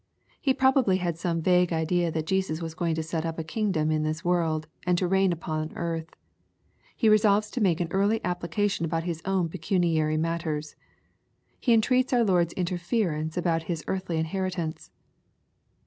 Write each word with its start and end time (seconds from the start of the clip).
He 0.41 0.55
probably 0.55 0.97
had 0.97 1.19
some 1.19 1.43
vague 1.43 1.71
idea 1.71 2.09
that 2.09 2.25
Jesus 2.25 2.59
was 2.59 2.73
going 2.73 2.95
to 2.95 3.03
set 3.03 3.23
up 3.23 3.37
a 3.37 3.43
king 3.43 3.71
dom 3.71 3.91
in 3.91 4.01
this 4.01 4.25
world, 4.25 4.65
and 4.83 4.97
to 4.97 5.07
reign 5.07 5.31
upon 5.31 5.71
earth. 5.75 6.07
He 6.95 7.07
resolves 7.07 7.51
to 7.51 7.61
make 7.61 7.79
an 7.79 7.91
early 7.91 8.19
application 8.25 8.83
about 8.83 9.03
his 9.03 9.21
own 9.25 9.47
pecuniary 9.47 10.17
matters. 10.17 10.75
He 11.59 11.71
entreats 11.71 12.13
our 12.13 12.23
Lord's 12.23 12.53
interference 12.53 13.37
about 13.37 13.65
his 13.69 13.83
earthly 13.87 14.17
inheritance. 14.17 14.89